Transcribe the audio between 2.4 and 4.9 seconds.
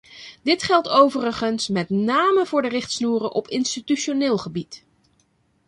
voor de richtsnoeren op institutioneel gebied.